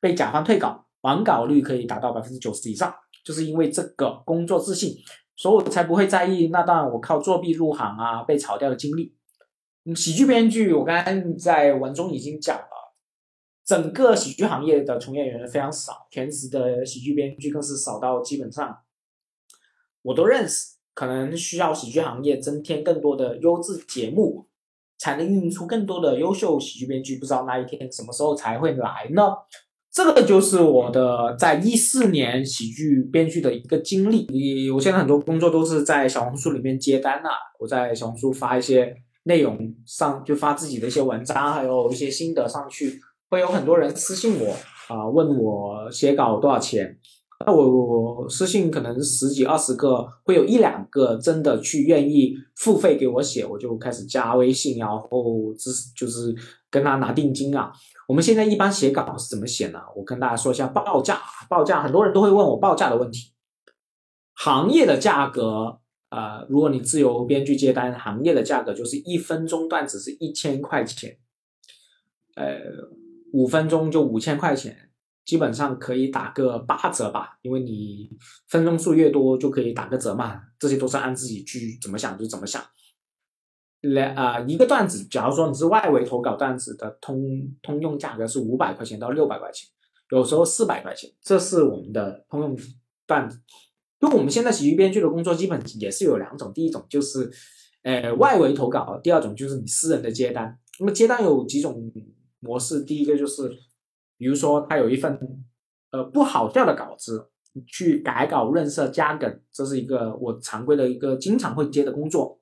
[0.00, 2.92] 被甲方退稿，完稿率可以达到百分之九十以上，
[3.24, 4.92] 就是因为这个工作自信。
[5.38, 9.14] 所以我才不会在意那段我靠作弊入行啊被炒掉的经历。
[9.84, 12.94] 嗯喜剧编剧，我刚刚在文中已经讲了，
[13.64, 18.80] 整个喜剧行业的从业人员非常少，全职的喜剧编剧更是少到基本上
[20.02, 20.76] 我都认识。
[20.92, 24.48] 可能需要喜剧行业增添更多的优质节目，
[24.98, 27.20] 才能孕育出更多的优秀喜剧编剧。
[27.20, 29.22] 不知道那一天什么时候才会来呢？
[29.90, 34.26] 这个就是我的在一四年喜剧编剧的一个经历。
[34.30, 37.28] 你我现在很多工作都是在小红书里面接单呐，
[37.58, 44.52] 我在小红书发一些内容上，就发自己的一些文章，还有一些心得上去，会有很多人私信我
[44.88, 46.96] 啊，问我写稿多少钱，
[47.46, 56.34] 那我我私信可能十几二十个，会有一两个真的去愿意付费给我写，我就开始加微信，然后只就是
[56.68, 57.72] 跟他拿定金啊。
[58.08, 59.78] 我们现在一般写稿是怎么写呢？
[59.94, 63.32] 我跟大家说一下报价，报价很多人都会问我报价的问题。
[64.34, 65.78] 行业的价格，
[66.10, 71.18] 呃，如果你自由编剧接单，行业的价格就是一分钟段子是一千块钱，
[72.34, 72.58] 呃，
[73.32, 74.87] 五分钟就五千块钱。
[75.28, 78.08] 基本上可以打个八折吧，因为你
[78.46, 82.64] 分钟数越多就可以打个折嘛，这些都是按自己去怎么想就怎么想。
[83.82, 89.68] 来啊，一个段子，假如说你是外围投稿段子的通通用价格是五百块钱到六百块钱，
[90.12, 92.56] 有时候四百块钱，这是我们的通用
[93.06, 93.38] 段子。
[94.00, 97.30] 因为我们现在喜剧编剧的工作基本也是有两种，第一种就是
[97.82, 100.58] 呃外围投稿，第二种就是你私人的接单。
[100.80, 101.92] 那么接单有几种
[102.40, 103.52] 模式，第一个就是。
[104.18, 105.18] 比如说，他有一份
[105.92, 107.30] 呃不好笑的稿子，
[107.66, 112.40] 去改稿、润色、加梗，这是一个我常规的一个经常会接的工作。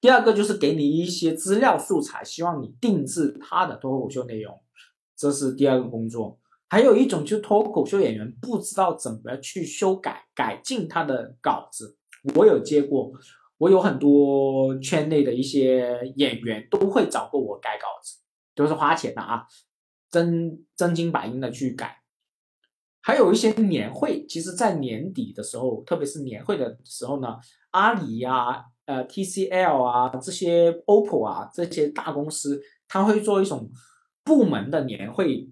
[0.00, 4.56] 第二个就是给你一些资料素材，希望你定制他的脱口秀内容，
[5.16, 6.38] 这是第二个工作。
[6.68, 11.96] 还有一种就是脱口秀演员不知道怎么去修改、改进他的稿子，
[12.36, 13.10] 我有接过，
[13.56, 18.18] 我有很多圈内的一些演员都会找过我改稿子，
[18.54, 19.46] 都是花钱的啊。
[20.10, 22.02] 真真金白银的去改，
[23.02, 27.36] 还有一些年会，其实，在年底的时候，特别是年会的时候呢，
[27.70, 33.70] 阿里呀、呃 TCL 啊这些 OPPO 啊这些大公司，他会做一种
[34.24, 35.50] 部门的年会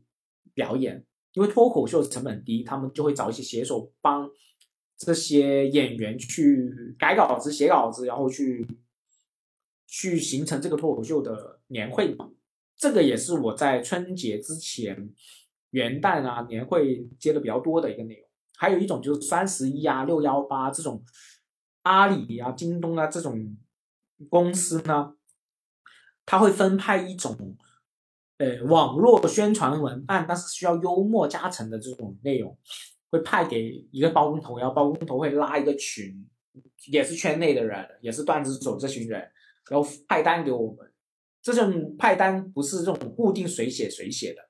[0.54, 1.04] 表演，
[1.34, 4.30] 因为脱口秀成本低，他们就会找一些写手帮
[4.96, 8.66] 这些演员去改稿子、写稿子，然后去
[9.86, 12.30] 去形成这个脱口秀的年会嘛。
[12.77, 15.11] 这个也是我在春节之前、
[15.70, 18.29] 元旦啊、年会接的比较多的一个内容。
[18.59, 21.03] 还有一种就是双十一啊、六幺八这种，
[21.83, 23.57] 阿里啊、京东啊这种
[24.29, 25.14] 公司呢，
[26.24, 27.57] 他会分派一种
[28.39, 32.59] 呃网络宣传文案，但是需要幽默加成的这种内容，
[33.11, 36.27] 会派给一个包工头，然后包工头会拉一个群，
[36.91, 39.20] 也是圈内的人，也是段子手这群人，
[39.70, 40.93] 然后派单给我们。
[41.53, 44.40] 这种派单不是这种固定谁写谁写的，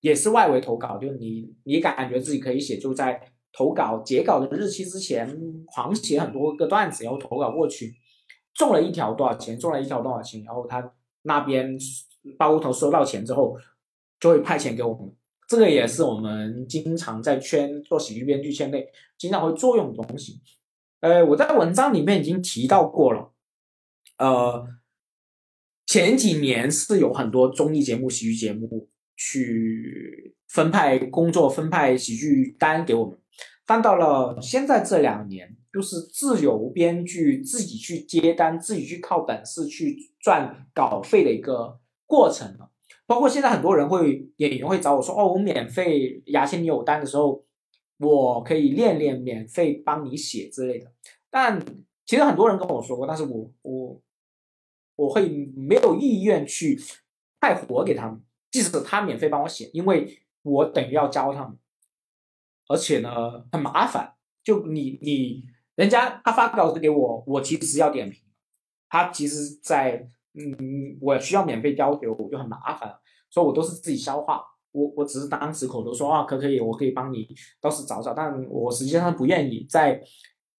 [0.00, 3.18] 也是外围投稿，就你你感觉自己可以写，就在
[3.50, 5.26] 投稿截稿的日期之前
[5.64, 7.94] 狂写很多个段子，然后投稿过去，
[8.52, 10.92] 中了一条多少钱，中了一条多少钱，然后他
[11.22, 11.78] 那边
[12.36, 13.56] 包工头收到钱之后，
[14.20, 15.10] 就会派钱给我们。
[15.48, 18.86] 这个也是我们经常在圈做喜剧编剧圈内
[19.16, 20.40] 经常会作用的东西。
[21.00, 23.32] 呃，我在文章里面已经提到过了，
[24.18, 24.66] 呃。
[25.94, 33.16] 前几年是有很多综艺节目、喜剧节目去分派工作、分派喜剧单给我们，
[33.64, 42.72] 但到了现在这两年，就是自由编剧自己去接单、自己去靠本事去赚稿费的一个过程了。
[43.06, 47.44] 包括现在很多人会演员会找我说：“哦，我免费牙签你有单的时候，
[48.00, 50.90] 我可以练练，免费帮你写之类的。”
[51.30, 51.64] 但
[52.04, 54.00] 其实很多人跟我说过，但是我我。
[54.96, 56.80] 我会没有意愿去
[57.40, 61.58] 派活给他们，即使他免费帮我写，因为我等于要教他们，
[62.68, 64.14] 而且呢很麻烦。
[64.42, 68.22] 就你你人家他发稿子给我，我其实要点评，
[68.88, 72.94] 他其实在嗯我需要免费交流，我就很麻烦，
[73.30, 74.44] 所以我都是自己消化。
[74.70, 77.28] 我我只是当时口头说啊可可以，我可以帮你
[77.60, 80.00] 到时找找，但我实际上不愿意在。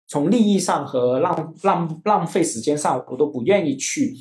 [0.07, 4.15] 从利益上和浪浪浪费时间上，我都不愿意去。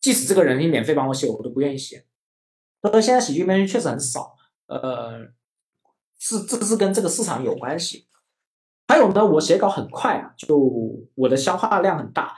[0.00, 2.06] 即使这个人你免费帮我写，我都不愿意写。
[2.82, 5.26] 所以现在喜剧编剧确实很少，呃，
[6.18, 8.06] 是这是跟这个市场有关系。
[8.86, 10.56] 还有呢，我写稿很快啊，就
[11.14, 12.32] 我的消化量很大。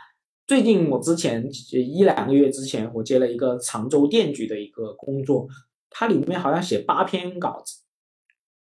[0.47, 5.47] 最近我之前一两个月之前，我接了一个常州电局的一个工作，
[5.91, 7.83] 它里面好像写八篇稿子，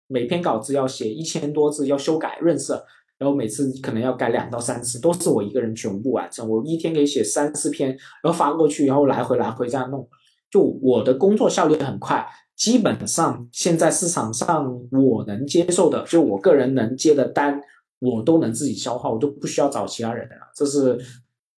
[0.08, 2.86] 每篇稿子要写一千多字，要修改润色。
[3.22, 6.50] 然后每次可能要改两到三次，都是我一个人全部完成。
[6.50, 7.90] 我一天可以写三四篇，
[8.24, 10.10] 然后发过去，然后来回来回这样弄。
[10.50, 17.62] 就我的工作效率很快，基本上现在市场上我能接受的，就我个人能接的单，
[18.00, 20.36] 我都能自己消化，我都不需要找其他人了。
[20.56, 21.00] 这是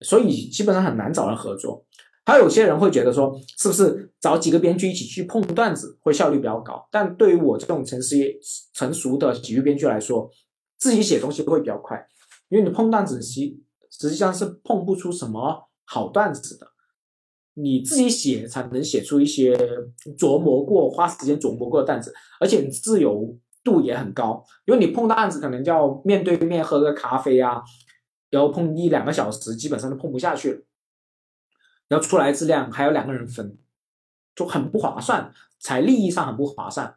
[0.02, 1.86] 所以基本上很难找人合作。
[2.26, 6.86] 还有些人会觉得说，是不是找几个编剧一起去碰段子会效率比较高？
[6.90, 8.16] 但对于我这种成熟
[8.74, 10.30] 成熟的喜剧编剧来说，
[10.84, 12.06] 自己写东西会比较快，
[12.50, 13.40] 因为你碰段子实
[13.90, 16.72] 实际上是碰不出什么好段子的，
[17.54, 19.56] 你自己写才能写出一些
[20.18, 27.62] 琢磨过、花时间琢磨过的段子，而且你自由度也很高，因为你碰到案子可能就要面对面喝个咖啡啊，
[28.28, 30.60] 然后碰一两个小时，基本上都碰不下去了。
[31.88, 33.56] 然后出来质量还有两个人分，
[34.36, 36.94] 就很不划算，才利益上很不划算，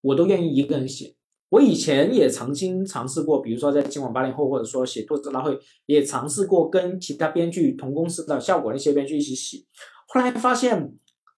[0.00, 1.14] 我都愿意一个人写。
[1.50, 9.58] 我以前也曾经尝试过，比如说在今晚八零后，或者说写作者大会，也尝试过跟其他编剧同公司的效果那些编剧一起写，
[10.06, 10.94] 后来发现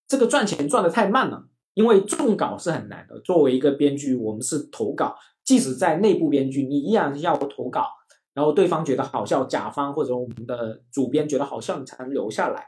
[0.07, 3.19] 这个赚钱赚的太慢了，因为重稿是很难的。
[3.21, 7.87] 作为一个编剧，我们是投稿，即使在内部编剧，你依然要投稿，
[8.35, 12.67] 然后对方觉得好笑，甲方或者我们的主编觉得好笑，你才能留下来。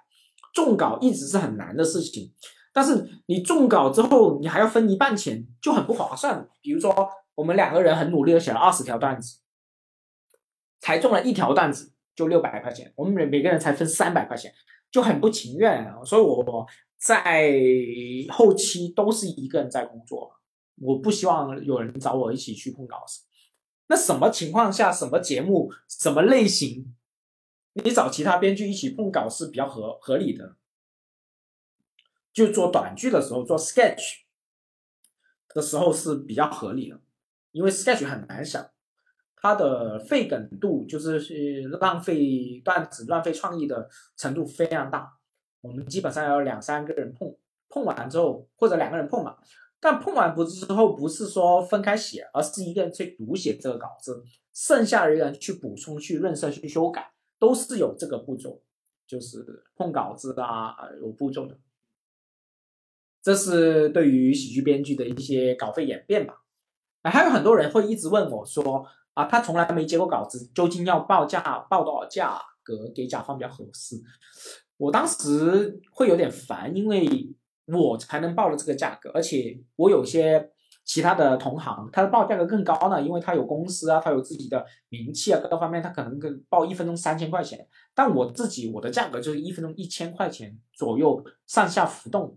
[0.54, 2.32] 重稿一直是很难的事情，
[2.72, 6.48] 但是你重稿之后，你还要分一半钱，就很不划算。
[6.62, 6.90] 比如说。
[7.34, 9.40] 我们两个人很努力的写了二十条段子，
[10.80, 14.54] 才中了一条段子就六百块钱，我们每每个人才分三百块钱，
[14.90, 15.92] 就很不情愿。
[16.04, 16.66] 所以我
[16.96, 17.52] 在
[18.30, 20.36] 后期都是一个人在工作，
[20.76, 23.24] 我不希望有人找我一起去碰稿子。
[23.88, 26.94] 那什么情况下、什么节目、什么类型，
[27.74, 30.56] 你找其他编剧一起碰稿是比较合合理的？
[32.32, 34.22] 就做短剧的时候，做 sketch
[35.48, 37.00] 的时候是比较合理的。
[37.54, 38.68] 因为 sketch 很难想，
[39.36, 45.08] 它的费梗度就是是浪费段子、浪费创意的程度非常大。
[45.60, 47.32] 我们基本上要两三个人碰，
[47.68, 49.36] 碰完之后或者两个人碰嘛。
[49.78, 58.60] 但碰完不之后不是说分开写，而是一个人去读写这个稿子，剩下的人去补充、去润色、去修改，都是有这个步骤，
[59.06, 61.56] 就是碰稿子啊有步骤的。
[63.22, 66.43] 这是对于喜剧编剧的一些稿费演变吧。
[67.10, 71.40] 还有很多人会一直问我说：“啊，他从来没接过稿子，究竟要报价
[71.70, 74.02] 报多少价格给甲方比较合适？”
[74.76, 77.06] 我当时会有点烦，因为
[77.66, 80.50] 我才能报的这个价格，而且我有些
[80.84, 92.36] 其他的同行，他的报价格更高呢，因为他有公司啊，他有自己的名气啊，各方面，他可能跟报一分钟三千块钱，但我自己我的价格就是一分钟一千块钱左右上下浮动，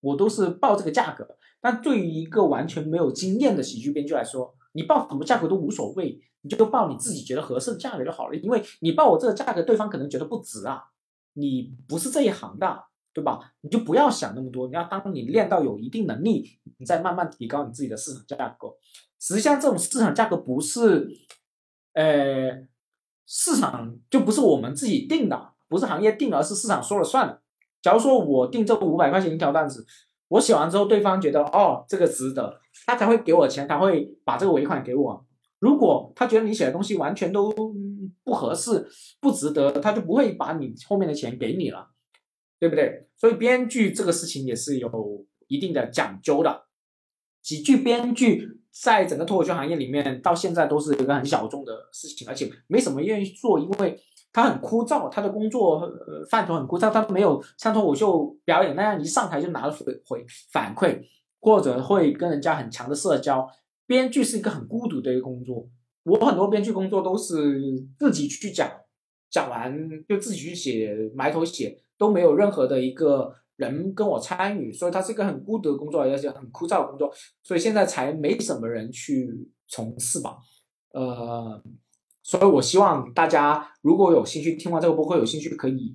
[0.00, 1.36] 我都是报这个价格。
[1.64, 8.36] 但对于一个完全没有经验的喜剧编剧来说，你报什么价格都无所谓，你就报你自己觉得合适的价格就好了。
[8.36, 10.84] 因为你报我这个价格，对方可能觉得不值啊，
[11.32, 12.84] 你不是这一行的，
[13.14, 13.54] 对吧？
[13.62, 16.46] 你就不要想那么多，你要当你练到有一定能力，
[16.76, 18.68] 你再慢慢提高你自己的市场价格。
[19.18, 21.08] 实际上，这种市场价格不是，
[21.94, 22.50] 呃，
[23.24, 27.40] 市场就不是我们自己定的，不是行业定，而是市场说了算的。
[27.80, 29.86] 假如说我定这五百块钱一条段子。
[30.28, 35.26] 我写完之后，对方觉得哦，这个值得，他才会给我钱，他会把这个尾款给我。
[35.58, 37.52] 如果他觉得你写的东西完全都
[38.22, 38.86] 不合适、
[39.20, 41.88] 不值得，他就不会把你后面的钱给你了，
[42.58, 43.06] 对不对？
[43.16, 46.64] 所以编剧这个事情也是有一定的讲究的。
[47.42, 54.00] 喜剧编剧在整个脱口秀行业里面，到现在都是一个很小众的事情，而且没什么愿意做，因为。
[54.34, 55.88] 他很枯燥，他的工作
[56.28, 61.00] 范畴很枯燥，他没有像脱口秀表演那样一上台就拿了回回反馈，
[61.40, 63.48] 或者会跟人家很强的社交。
[63.86, 65.68] 编剧是一个很孤独的一个工作，
[66.02, 67.62] 我很多编剧工作都是
[67.96, 68.68] 自己去讲，
[69.30, 69.72] 讲完
[70.08, 77.14] 就自己去写，埋头写，都没有任何的一个人跟我参与，所以它是一个很孤独的工作，而且很枯燥的工作，
[77.44, 80.38] 所以现在才没什么人去从事吧，
[80.92, 81.62] 呃。
[82.24, 85.94] 所以，我希望大家如果有兴趣听完这个播客，有兴趣可以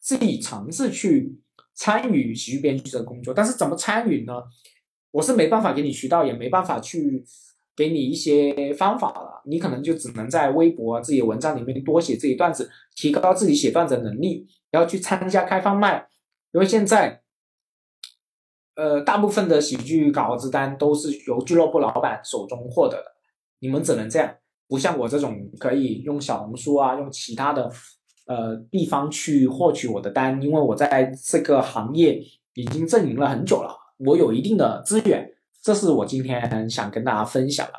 [0.00, 1.38] 自己尝试去
[1.74, 3.34] 参与喜剧编剧这个工作。
[3.34, 4.32] 但是，怎么参与呢？
[5.10, 7.22] 我是没办法给你渠道，也没办法去
[7.76, 9.42] 给你一些方法了。
[9.44, 16.08] 你可能就只能在微博自己的文章里面多写自己段子，提高自己写段子的能力，然后去参加开放麦。
[16.52, 17.22] 因为现在，
[18.74, 23.16] 呃，大部分的喜剧稿子单都是由俱乐部老板手中获得的，
[23.58, 24.37] 你们只能这样。
[24.68, 27.70] 不像我这种可以用小红书啊，用其他的
[28.26, 35.32] 呃地方去获取我的单，因为我在这个行业已经阵营了很久了，我有一定的资源。
[35.62, 37.72] 这是我今天想跟大家分享的，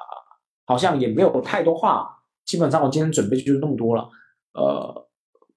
[0.65, 2.09] 好像也没有太多话，
[2.43, 4.09] 基本上我今天准备就那么多了，
[4.53, 5.07] 呃，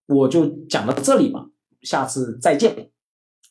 [0.06, 1.46] 我就讲到这里嘛，
[1.80, 2.90] 下次再见。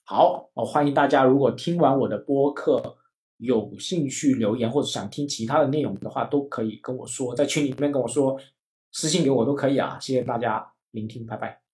[0.04, 2.98] 好，我欢迎大家，如果听完我的播客。
[3.42, 8.40] 有兴趣留言或者想听其他的内容的话，都可以跟我说，在群里面跟我说，
[8.92, 9.98] 私信给我都可以啊。
[10.00, 11.71] 谢谢大家聆听，拜拜。